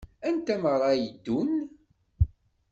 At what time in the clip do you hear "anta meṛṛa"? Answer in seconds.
0.27-0.85